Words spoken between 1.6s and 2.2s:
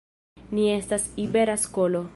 Skolo.